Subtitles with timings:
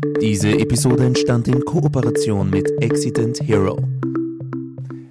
[0.00, 3.78] Diese Episode entstand in Kooperation mit Accident Hero.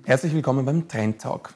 [0.05, 1.53] Herzlich willkommen beim Trend Talk.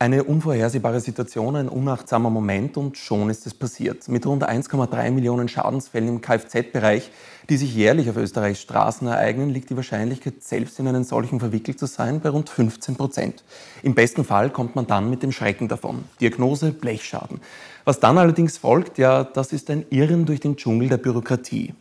[0.00, 4.08] Eine unvorhersehbare Situation, ein unachtsamer Moment und schon ist es passiert.
[4.08, 7.12] Mit rund 1,3 Millionen Schadensfällen im Kfz-Bereich,
[7.48, 11.78] die sich jährlich auf Österreichs Straßen ereignen, liegt die Wahrscheinlichkeit, selbst in einen solchen verwickelt
[11.78, 13.44] zu sein, bei rund 15 Prozent.
[13.84, 16.04] Im besten Fall kommt man dann mit dem Schrecken davon.
[16.20, 17.40] Diagnose Blechschaden.
[17.84, 21.74] Was dann allerdings folgt, ja, das ist ein Irren durch den Dschungel der Bürokratie.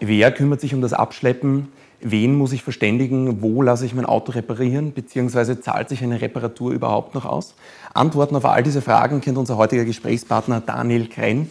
[0.00, 1.68] Wer kümmert sich um das Abschleppen?
[2.00, 3.42] Wen muss ich verständigen?
[3.42, 4.92] Wo lasse ich mein Auto reparieren?
[4.92, 7.54] Beziehungsweise zahlt sich eine Reparatur überhaupt noch aus?
[7.94, 11.50] Antworten auf all diese Fragen kennt unser heutiger Gesprächspartner Daniel Krenn,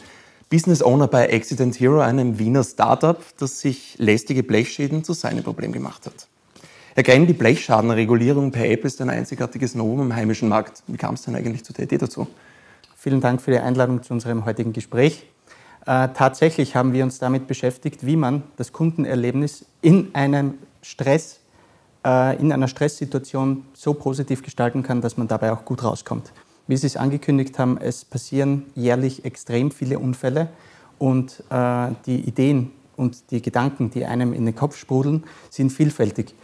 [0.50, 5.74] Business Owner bei Accident Hero, einem Wiener Startup, das sich lästige Blechschäden zu seinem Problem
[5.74, 6.28] gemacht hat.
[6.96, 10.84] Herr Krenn, die Blechschadenregulierung per App ist ein einzigartiges Novum im heimischen Markt.
[10.88, 12.28] Wie kam es denn eigentlich zu der Idee dazu?
[12.96, 15.26] Vielen Dank für die Einladung zu unserem heutigen Gespräch.
[15.88, 21.40] Äh, tatsächlich haben wir uns damit beschäftigt, wie man das Kundenerlebnis in einem Stress,
[22.06, 26.34] äh, in einer Stresssituation so positiv gestalten kann, dass man dabei auch gut rauskommt.
[26.68, 30.50] Wie Sie es angekündigt haben, es passieren jährlich extrem viele Unfälle
[31.00, 36.36] und äh, die Ideen und die Gedanken, die einem in den Kopf sprudeln, sind vielfältig.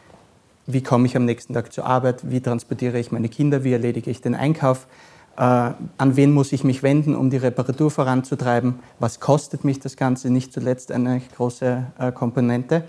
[0.67, 2.31] Wie komme ich am nächsten Tag zur Arbeit?
[2.31, 3.65] Wie transportiere ich meine Kinder?
[3.65, 4.87] Wie erledige ich den Einkauf?
[5.35, 9.97] Äh, an wen muss ich mich wenden, um die Reparatur voranzutreiben, was kostet mich das
[9.97, 12.83] Ganze, nicht zuletzt eine große äh, Komponente.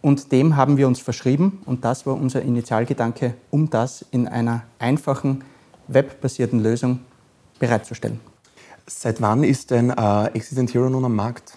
[0.00, 4.62] Und dem haben wir uns verschrieben und das war unser Initialgedanke, um das in einer
[4.78, 5.42] einfachen,
[5.88, 7.00] webbasierten Lösung
[7.58, 8.20] bereitzustellen.
[8.86, 11.54] Seit wann ist denn äh, Accident Hero nun am Markt?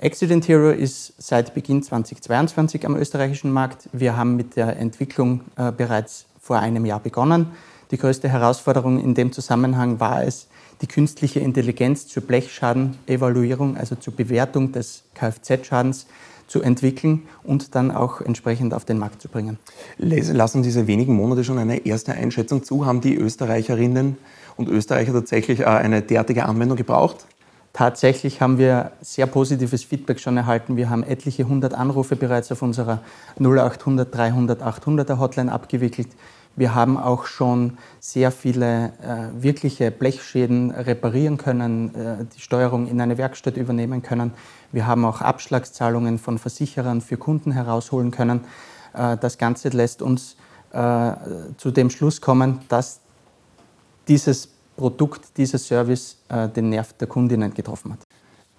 [0.00, 3.88] Accident Hero ist seit Beginn 2022 am österreichischen Markt.
[3.92, 7.48] Wir haben mit der Entwicklung äh, bereits vor einem Jahr begonnen.
[7.90, 10.48] Die größte Herausforderung in dem Zusammenhang war es,
[10.82, 16.06] die künstliche Intelligenz zur Blechschadenevaluierung, also zur Bewertung des Kfz-Schadens
[16.46, 19.58] zu entwickeln und dann auch entsprechend auf den Markt zu bringen.
[19.98, 22.86] Lassen diese wenigen Monate schon eine erste Einschätzung zu?
[22.86, 24.16] Haben die Österreicherinnen
[24.56, 27.26] und Österreicher tatsächlich äh, eine derartige Anwendung gebraucht?
[27.74, 30.76] Tatsächlich haben wir sehr positives Feedback schon erhalten.
[30.76, 33.02] Wir haben etliche hundert Anrufe bereits auf unserer
[33.38, 36.08] 0800 300 800er Hotline abgewickelt.
[36.58, 43.00] Wir haben auch schon sehr viele äh, wirkliche Blechschäden reparieren können, äh, die Steuerung in
[43.00, 44.32] eine Werkstatt übernehmen können.
[44.72, 48.40] Wir haben auch Abschlagszahlungen von Versicherern für Kunden herausholen können.
[48.92, 50.34] Äh, das Ganze lässt uns
[50.72, 51.12] äh,
[51.58, 52.98] zu dem Schluss kommen, dass
[54.08, 58.00] dieses Produkt, dieser Service äh, den Nerv der Kundinnen getroffen hat.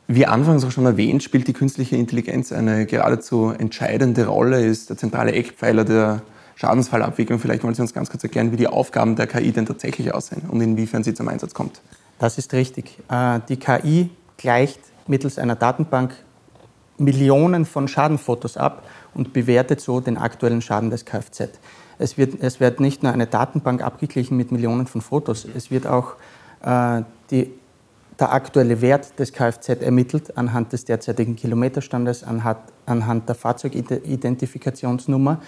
[0.07, 4.95] Wie anfangs auch schon erwähnt, spielt die künstliche Intelligenz eine geradezu entscheidende Rolle, ist der
[4.95, 6.21] zentrale Eckpfeiler der
[6.59, 7.39] Schadensfallabwicklung.
[7.39, 10.41] Vielleicht wollen Sie uns ganz kurz erklären, wie die Aufgaben der KI denn tatsächlich aussehen
[10.49, 11.79] und inwiefern sie zum Einsatz kommt.
[12.19, 12.99] Das ist richtig.
[13.09, 16.15] Äh, die KI gleicht mittels einer Datenbank
[16.97, 18.83] Millionen von Schadenfotos ab
[19.13, 21.43] und bewertet so den aktuellen Schaden des Kfz.
[21.97, 25.87] Es wird, es wird nicht nur eine Datenbank abgeglichen mit Millionen von Fotos, es wird
[25.87, 26.15] auch
[26.61, 27.53] äh, die,
[28.19, 35.39] der aktuelle Wert des Kfz ermittelt anhand des derzeitigen Kilometerstandes, anhand, anhand der Fahrzeugidentifikationsnummer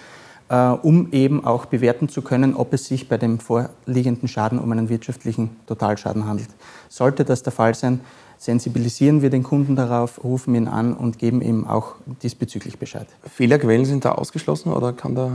[0.48, 4.88] um eben auch bewerten zu können, ob es sich bei dem vorliegenden Schaden um einen
[4.88, 6.50] wirtschaftlichen Totalschaden handelt.
[6.88, 8.00] Sollte das der Fall sein,
[8.38, 13.06] sensibilisieren wir den Kunden darauf, rufen ihn an und geben ihm auch diesbezüglich Bescheid.
[13.24, 15.30] Fehlerquellen sind da ausgeschlossen oder kann da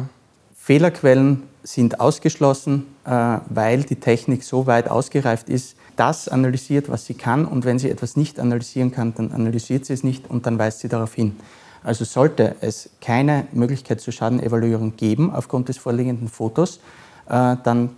[0.67, 7.13] Fehlerquellen sind ausgeschlossen, äh, weil die Technik so weit ausgereift ist, das analysiert, was sie
[7.13, 10.59] kann und wenn sie etwas nicht analysieren kann, dann analysiert sie es nicht und dann
[10.59, 11.38] weist sie darauf hin.
[11.87, 16.81] Also sollte es keine Möglichkeit zur Schadenevaluierung geben aufgrund des vorliegenden Fotos,
[17.29, 17.91] äh, dann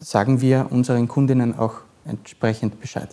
[0.00, 1.74] sagen wir unseren Kundinnen auch
[2.04, 3.10] entsprechend Bescheid.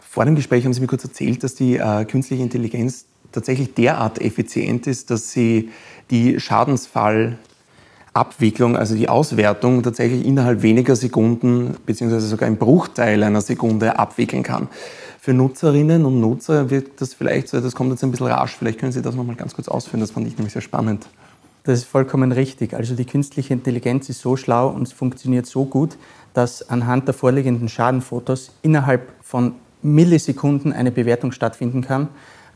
[0.00, 4.20] Vor dem Gespräch haben Sie mir kurz erzählt, dass die äh, künstliche Intelligenz tatsächlich derart
[4.20, 5.70] effizient ist, dass sie
[6.10, 13.96] die Schadensfallabwicklung, also die Auswertung tatsächlich innerhalb weniger Sekunden beziehungsweise sogar im Bruchteil einer Sekunde
[13.96, 14.66] abwickeln kann.
[15.28, 18.56] Für Nutzerinnen und Nutzer wirkt das vielleicht das kommt jetzt ein bisschen rasch.
[18.56, 21.06] Vielleicht können Sie das nochmal ganz kurz ausführen, das fand ich nämlich sehr spannend.
[21.64, 22.72] Das ist vollkommen richtig.
[22.72, 25.98] Also die künstliche Intelligenz ist so schlau und es funktioniert so gut,
[26.32, 29.52] dass anhand der vorliegenden Schadenfotos innerhalb von
[29.82, 32.08] Millisekunden eine Bewertung stattfinden kann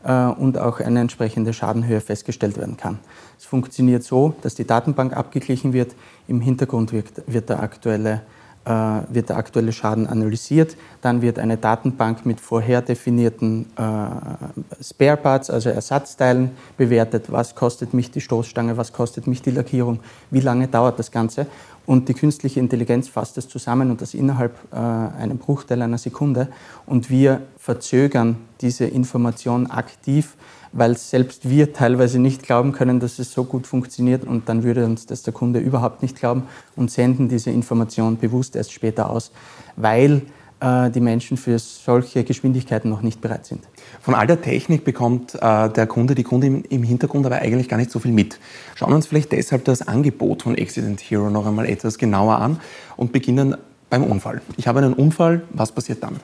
[0.03, 2.97] äh, und auch eine entsprechende Schadenhöhe festgestellt werden kann.
[3.37, 5.93] Es funktioniert so, dass die Datenbank abgeglichen wird,
[6.27, 8.23] im Hintergrund wird, der aktuelle
[8.65, 10.77] wird der aktuelle Schaden analysiert.
[11.01, 17.25] Dann wird eine Datenbank mit vorher definierten äh, Spare Parts, also Ersatzteilen, bewertet.
[17.29, 19.99] Was kostet mich die Stoßstange, was kostet mich die Lackierung,
[20.31, 21.47] wie lange dauert das Ganze.
[21.85, 26.47] Und die künstliche Intelligenz fasst es zusammen und das innerhalb äh, einem Bruchteil einer Sekunde.
[26.85, 30.35] Und wir verzögern diese Information aktiv,
[30.71, 34.23] weil selbst wir teilweise nicht glauben können, dass es so gut funktioniert.
[34.23, 36.43] Und dann würde uns das der Kunde überhaupt nicht glauben
[36.75, 39.31] und senden diese Information bewusst erst später aus,
[39.75, 40.21] weil
[40.63, 43.67] die Menschen für solche Geschwindigkeiten noch nicht bereit sind.
[44.01, 47.75] Von all der Technik bekommt äh, der Kunde, die Kunde im, Hintergrund aber eigentlich gar
[47.75, 48.39] nicht so viel mit.
[48.75, 52.61] Schauen wir uns vielleicht deshalb das Angebot von Accident Hero noch einmal etwas genauer an
[52.95, 53.57] und beginnen
[53.89, 54.41] beim Unfall.
[54.55, 56.15] Ich habe einen Unfall, was passiert dann?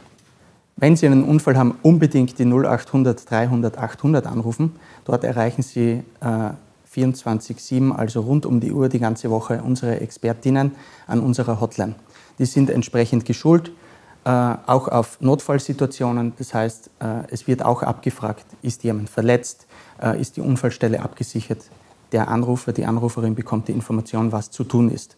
[0.77, 4.71] Wenn Sie einen Unfall haben, unbedingt die 0800 300 800 anrufen.
[5.03, 6.51] Dort erreichen Sie äh,
[6.95, 10.71] 24-7, also rund um die Uhr die ganze Woche, unsere Expertinnen
[11.07, 11.95] an unserer Hotline.
[12.39, 13.88] Die sind entsprechend geschult, äh,
[14.25, 16.33] auch auf Notfallsituationen.
[16.37, 19.65] Das heißt, äh, es wird auch abgefragt, ist jemand verletzt,
[20.01, 21.63] äh, ist die Unfallstelle abgesichert.
[22.11, 25.15] Der Anrufer, die Anruferin bekommt die Information, was zu tun ist.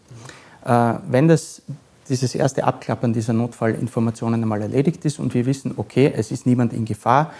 [0.63, 1.61] Wenn das,
[2.09, 6.73] dieses erste Abklappern dieser Notfallinformationen einmal erledigt ist und wir wissen, okay, es ist niemand
[6.73, 7.31] in Gefahr,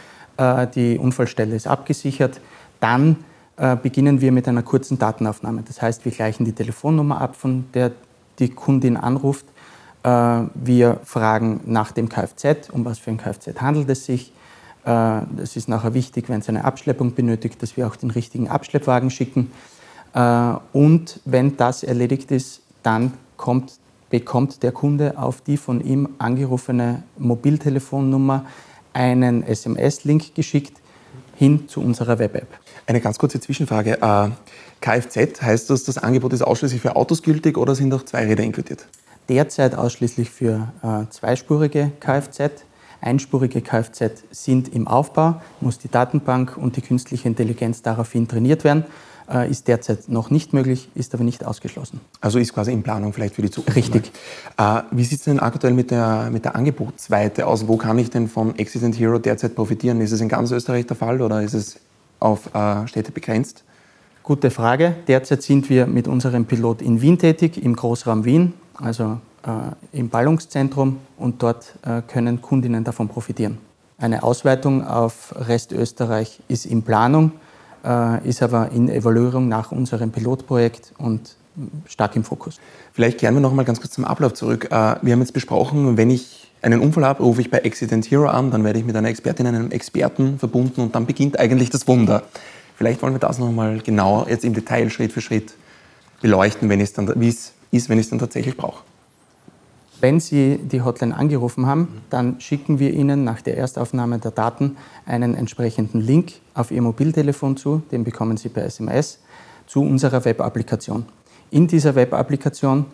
[0.74, 2.40] die Unfallstelle ist abgesichert,
[2.80, 3.18] dann
[3.84, 5.64] beginnen wir mit einer kurzen Datenaufnahme.
[5.68, 7.92] Das heißt, wir gleichen die Telefonnummer ab, von der
[8.40, 9.51] die Kundin anruft äh,
[10.04, 14.34] wir fragen nach dem Kfz, um was für ein Kfz handelt es sich.
[14.84, 18.50] Äh, das ist nachher wichtig, wenn es eine Abschleppung benötigt, dass wir auch den richtigen
[18.50, 19.52] Abschleppwagen schicken.
[20.14, 23.74] Äh, und wenn das erledigt ist, dann kommt,
[24.10, 28.46] bekommt der Kunde auf die von ihm angerufene Mobiltelefonnummer
[28.94, 30.80] einen SMS-Link geschickt
[31.36, 32.48] hin zu unserer Web-App.
[32.86, 33.98] Eine ganz kurze Zwischenfrage.
[34.82, 38.86] Kfz, heißt das, das Angebot ist ausschließlich für Autos gültig oder sind auch Zweiräder inkludiert?
[39.30, 42.66] Derzeit ausschließlich für äh, zweispurige Kfz.
[43.02, 48.86] Einspurige Kfz sind im Aufbau, muss die Datenbank und die künstliche Intelligenz daraufhin trainiert werden.
[49.32, 52.02] Äh, ist derzeit noch nicht möglich, ist aber nicht ausgeschlossen.
[52.20, 53.78] Also ist quasi in Planung vielleicht für die Zukunft.
[53.78, 54.12] Richtig.
[54.58, 57.68] Äh, wie sieht es denn aktuell mit der, mit der Angebotsweite aus?
[57.68, 60.02] Wo kann ich denn von Accident Hero derzeit profitieren?
[60.02, 61.80] Ist es in ganz Österreich der Fall oder ist es
[62.20, 63.64] auf äh, Städte begrenzt?
[64.22, 64.96] Gute Frage.
[65.08, 70.10] Derzeit sind wir mit unserem Pilot in Wien tätig, im Großraum Wien also äh, im
[70.10, 73.58] Ballungszentrum und dort äh, können Kundinnen davon profitieren.
[73.98, 77.34] Eine Ausweitung auf Restösterreich ist in Planung,
[77.86, 81.36] äh, ist aber in Evaluierung nach unserem Pilotprojekt und
[81.86, 82.60] stark im Fokus.
[82.94, 84.66] Vielleicht kehren wir noch mal ganz kurz zum Ablauf zurück.
[84.66, 88.28] Äh, wir haben jetzt besprochen, wenn ich einen Unfall habe, rufe ich bei Accident Hero
[88.28, 91.88] an, dann werde ich mit einer Expertin, einem Experten verbunden und dann beginnt eigentlich das
[91.88, 92.24] Wunder.
[92.76, 95.54] Vielleicht wollen wir das noch mal genauer jetzt im Detail Schritt für Schritt
[96.22, 98.84] beleuchten, wenn es dann, wie es ist, wenn ich es dann tatsächlich brauche.
[100.02, 104.78] Wenn Sie die Hotline angerufen haben, dann schicken wir Ihnen nach der Erstaufnahme der Daten
[105.06, 109.20] einen entsprechenden Link auf Ihr Mobiltelefon zu, den bekommen Sie per SMS,
[109.68, 111.06] zu unserer Web-Applikation.
[111.52, 112.88] In dieser Web-Applikation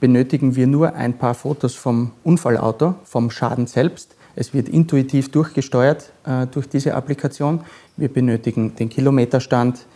[0.00, 4.16] benötigen wir nur ein paar Fotos vom Unfallauto, vom Schaden selbst.
[4.34, 7.60] Es wird intuitiv durchgesteuert äh, durch diese Applikation.
[7.96, 9.86] Wir benötigen den Kilometerstand,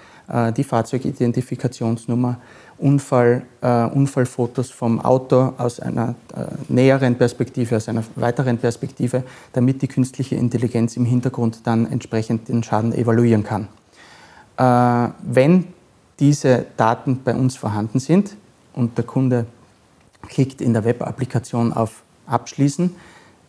[0.56, 2.38] die Fahrzeugidentifikationsnummer,
[2.78, 9.82] Unfall, äh, Unfallfotos vom Auto aus einer äh, näheren Perspektive, aus einer weiteren Perspektive, damit
[9.82, 13.68] die künstliche Intelligenz im Hintergrund dann entsprechend den Schaden evaluieren kann.
[14.56, 15.64] Äh, wenn
[16.20, 18.36] diese Daten bei uns vorhanden sind
[18.74, 19.46] und der Kunde
[20.28, 22.94] klickt in der Web-Applikation auf Abschließen,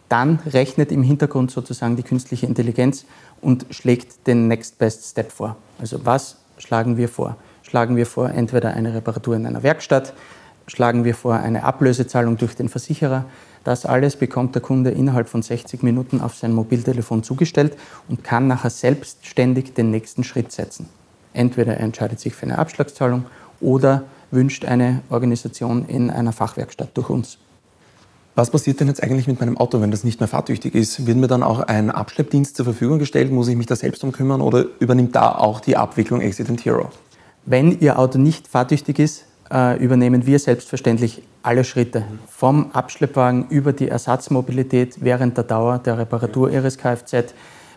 [0.07, 3.05] dann rechnet im Hintergrund sozusagen die künstliche Intelligenz
[3.41, 5.55] und schlägt den Next Best Step vor.
[5.79, 7.37] Also was schlagen wir vor?
[7.69, 10.13] schlagen wir vor entweder eine Reparatur in einer Werkstatt,
[10.65, 13.25] schlagen wir vor eine Ablösezahlung durch den Versicherer.
[13.63, 18.47] Das alles bekommt der Kunde innerhalb von 60 Minuten auf sein Mobiltelefon zugestellt und kann
[18.47, 20.89] nachher selbstständig den nächsten Schritt setzen.
[21.33, 23.25] Entweder er entscheidet sich für eine Abschlagszahlung
[23.61, 27.37] oder wünscht eine Organisation in einer Fachwerkstatt durch uns.
[28.39, 31.05] Was passiert denn jetzt eigentlich mit meinem Auto, wenn das nicht mehr fahrtüchtig ist?
[31.05, 33.33] Wird mir dann auch ein Abschleppdienst zur Verfügung gestellt?
[33.33, 36.89] Muss ich mich da selbst um kümmern oder übernimmt da auch die Abwicklung Accident Hero?
[37.45, 42.05] Wenn Ihr Auto nicht fahrtüchtig ist, äh, übernehmen wir selbstverständlich alle Schritte.
[42.29, 47.33] Vom Abschleppwagen über die Ersatzmobilität während der Dauer der Reparatur Ihres Kfz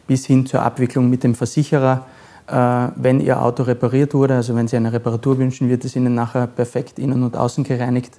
[0.06, 2.06] bis hin zur Abwicklung mit dem Versicherer.
[2.46, 6.14] Äh, wenn Ihr Auto repariert wurde, also wenn Sie eine Reparatur wünschen, wird es Ihnen
[6.14, 8.12] nachher perfekt innen und außen gereinigt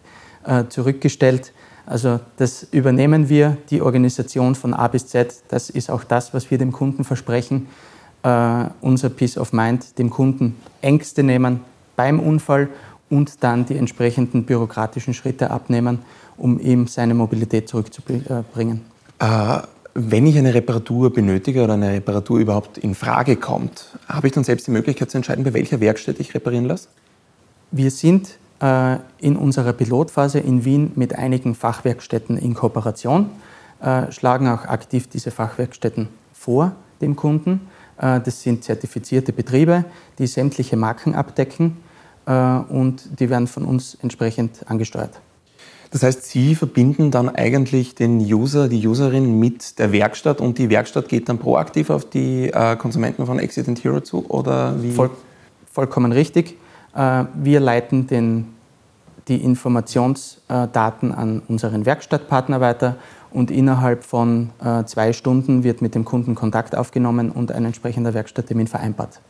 [0.45, 1.53] äh, zurückgestellt.
[1.85, 5.33] Also das übernehmen wir, die Organisation von A bis Z.
[5.49, 7.67] Das ist auch das, was wir dem Kunden versprechen
[8.23, 11.59] äh, unser Peace of Mind dem Kunden Ängste nehmen
[11.95, 12.69] beim Unfall
[13.09, 15.99] und dann die entsprechenden bürokratischen Schritte abnehmen,
[16.37, 18.81] um ihm seine Mobilität zurückzubringen.
[19.19, 19.59] Äh,
[19.93, 24.43] wenn ich eine Reparatur benötige oder eine Reparatur überhaupt in Frage kommt, habe ich dann
[24.43, 26.87] selbst die Möglichkeit zu entscheiden, bei welcher Werkstatt ich reparieren lasse?
[27.71, 28.39] Wir sind
[29.19, 33.29] in unserer Pilotphase in Wien mit einigen Fachwerkstätten in Kooperation,
[33.83, 37.67] äh, schlagen auch aktiv diese Fachwerkstätten vor dem Kunden.
[37.97, 39.83] Äh, das sind zertifizierte Betriebe,
[40.17, 41.77] die sämtliche Marken abdecken
[42.25, 45.19] und die werden von uns entsprechend angesteuert.
[45.91, 50.69] Das heißt, Sie verbinden dann eigentlich den User, die Userin mit der Werkstatt und die
[50.69, 54.91] Werkstatt geht dann proaktiv auf die Konsumenten von Accident Hero zu oder wie?
[54.91, 55.09] Voll,
[55.69, 56.55] vollkommen richtig.
[56.95, 58.53] Wir leiten den
[59.27, 62.97] die Informationsdaten an unseren Werkstattpartner weiter
[63.31, 68.13] und innerhalb von äh, zwei Stunden wird mit dem Kunden Kontakt aufgenommen und ein entsprechender
[68.13, 69.21] Werkstatttermin vereinbart.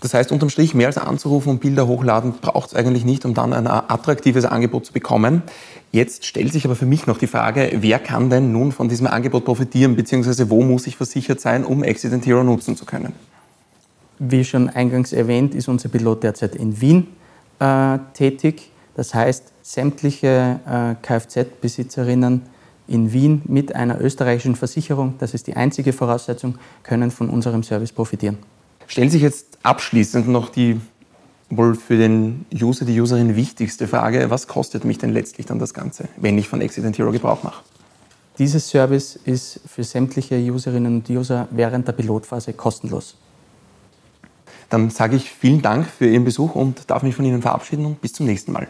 [0.00, 3.34] Das heißt, unterm Strich, mehr als anzurufen und Bilder hochladen, braucht es eigentlich nicht, um
[3.34, 5.42] dann ein attraktives Angebot zu bekommen.
[5.90, 9.08] Jetzt stellt sich aber für mich noch die Frage, wer kann denn nun von diesem
[9.08, 13.12] Angebot profitieren, beziehungsweise wo muss ich versichert sein, um Accident Hero nutzen zu können?
[14.18, 17.06] Wie schon eingangs erwähnt, ist unser Pilot derzeit in Wien
[17.60, 18.70] äh, tätig.
[18.94, 22.42] Das heißt, sämtliche äh, Kfz-Besitzerinnen
[22.88, 27.92] in Wien mit einer österreichischen Versicherung, das ist die einzige Voraussetzung, können von unserem Service
[27.92, 28.38] profitieren.
[28.86, 30.80] Stellen sich jetzt abschließend noch die
[31.50, 35.72] wohl für den User, die Userin wichtigste Frage, was kostet mich denn letztlich dann das
[35.72, 37.62] Ganze, wenn ich von Accident Hero Gebrauch mache?
[38.38, 43.16] Dieses Service ist für sämtliche Userinnen und User während der Pilotphase kostenlos.
[44.70, 48.00] Dann sage ich vielen Dank für Ihren Besuch und darf mich von Ihnen verabschieden und
[48.00, 48.68] bis zum nächsten Mal.